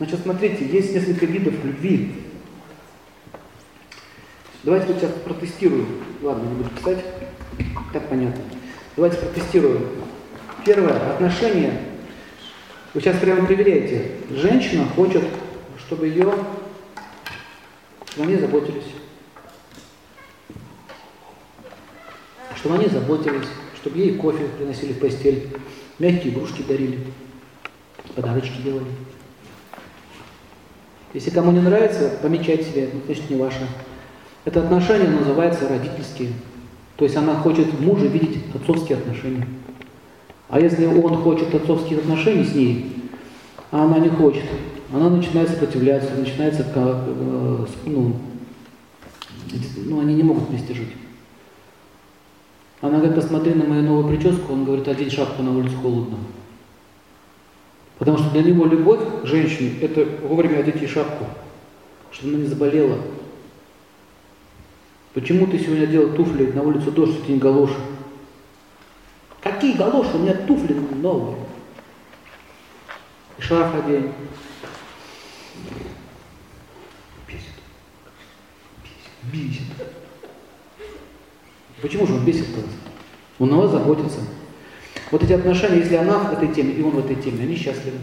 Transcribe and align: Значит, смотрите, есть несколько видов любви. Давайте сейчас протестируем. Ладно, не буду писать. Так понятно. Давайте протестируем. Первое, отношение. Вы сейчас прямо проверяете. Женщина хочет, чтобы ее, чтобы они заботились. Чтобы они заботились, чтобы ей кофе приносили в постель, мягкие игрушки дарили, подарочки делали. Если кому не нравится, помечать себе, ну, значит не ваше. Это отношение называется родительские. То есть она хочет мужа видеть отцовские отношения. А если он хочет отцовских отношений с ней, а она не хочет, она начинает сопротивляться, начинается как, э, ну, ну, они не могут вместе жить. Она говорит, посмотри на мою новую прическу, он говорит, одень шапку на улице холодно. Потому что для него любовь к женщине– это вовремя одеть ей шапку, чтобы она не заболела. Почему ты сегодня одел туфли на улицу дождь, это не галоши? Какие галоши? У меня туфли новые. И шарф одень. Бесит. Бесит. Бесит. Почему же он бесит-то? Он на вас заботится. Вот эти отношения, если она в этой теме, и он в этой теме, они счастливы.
Значит, 0.00 0.20
смотрите, 0.22 0.64
есть 0.64 0.94
несколько 0.94 1.26
видов 1.26 1.62
любви. 1.62 2.14
Давайте 4.62 4.94
сейчас 4.94 5.10
протестируем. 5.26 5.88
Ладно, 6.22 6.48
не 6.48 6.54
буду 6.54 6.70
писать. 6.70 7.04
Так 7.92 8.08
понятно. 8.08 8.42
Давайте 8.96 9.18
протестируем. 9.18 9.86
Первое, 10.64 11.12
отношение. 11.12 11.82
Вы 12.94 13.02
сейчас 13.02 13.18
прямо 13.18 13.44
проверяете. 13.44 14.12
Женщина 14.30 14.86
хочет, 14.86 15.22
чтобы 15.76 16.08
ее, 16.08 16.32
чтобы 18.12 18.26
они 18.26 18.36
заботились. 18.36 18.94
Чтобы 22.56 22.76
они 22.76 22.86
заботились, 22.86 23.48
чтобы 23.76 23.98
ей 23.98 24.14
кофе 24.14 24.46
приносили 24.56 24.94
в 24.94 24.98
постель, 24.98 25.50
мягкие 25.98 26.32
игрушки 26.32 26.62
дарили, 26.62 27.00
подарочки 28.14 28.62
делали. 28.62 28.86
Если 31.12 31.30
кому 31.30 31.50
не 31.52 31.60
нравится, 31.60 32.10
помечать 32.22 32.66
себе, 32.66 32.88
ну, 32.92 33.00
значит 33.06 33.28
не 33.30 33.36
ваше. 33.36 33.66
Это 34.44 34.60
отношение 34.60 35.08
называется 35.08 35.68
родительские. 35.68 36.30
То 36.96 37.04
есть 37.04 37.16
она 37.16 37.34
хочет 37.34 37.80
мужа 37.80 38.06
видеть 38.06 38.38
отцовские 38.54 38.98
отношения. 38.98 39.46
А 40.48 40.60
если 40.60 40.86
он 40.86 41.16
хочет 41.22 41.54
отцовских 41.54 41.98
отношений 41.98 42.44
с 42.44 42.54
ней, 42.54 42.96
а 43.70 43.84
она 43.84 43.98
не 43.98 44.08
хочет, 44.08 44.44
она 44.92 45.08
начинает 45.08 45.48
сопротивляться, 45.48 46.14
начинается 46.14 46.64
как, 46.64 47.04
э, 47.06 47.66
ну, 47.86 48.16
ну, 49.76 50.00
они 50.00 50.14
не 50.14 50.22
могут 50.22 50.48
вместе 50.48 50.74
жить. 50.74 50.92
Она 52.80 52.98
говорит, 52.98 53.14
посмотри 53.14 53.54
на 53.54 53.64
мою 53.64 53.82
новую 53.82 54.08
прическу, 54.08 54.52
он 54.52 54.64
говорит, 54.64 54.88
одень 54.88 55.10
шапку 55.10 55.42
на 55.42 55.56
улице 55.56 55.76
холодно. 55.76 56.18
Потому 58.00 58.16
что 58.16 58.30
для 58.30 58.42
него 58.42 58.64
любовь 58.64 59.00
к 59.22 59.26
женщине– 59.26 59.78
это 59.82 60.06
вовремя 60.26 60.60
одеть 60.60 60.80
ей 60.80 60.88
шапку, 60.88 61.26
чтобы 62.10 62.32
она 62.32 62.42
не 62.42 62.48
заболела. 62.48 62.98
Почему 65.12 65.46
ты 65.46 65.58
сегодня 65.58 65.84
одел 65.84 66.14
туфли 66.14 66.46
на 66.50 66.62
улицу 66.62 66.92
дождь, 66.92 67.18
это 67.22 67.30
не 67.30 67.38
галоши? 67.38 67.76
Какие 69.42 69.76
галоши? 69.76 70.16
У 70.16 70.20
меня 70.20 70.32
туфли 70.32 70.72
новые. 70.72 71.36
И 73.36 73.42
шарф 73.42 73.74
одень. 73.84 74.12
Бесит. 77.28 77.52
Бесит. 79.30 79.50
Бесит. 79.50 79.86
Почему 81.82 82.06
же 82.06 82.14
он 82.14 82.24
бесит-то? 82.24 82.62
Он 83.38 83.50
на 83.50 83.58
вас 83.58 83.70
заботится. 83.72 84.20
Вот 85.10 85.22
эти 85.22 85.32
отношения, 85.32 85.78
если 85.78 85.96
она 85.96 86.18
в 86.18 86.32
этой 86.32 86.54
теме, 86.54 86.72
и 86.72 86.82
он 86.82 86.90
в 86.90 86.98
этой 86.98 87.16
теме, 87.16 87.44
они 87.44 87.56
счастливы. 87.56 87.98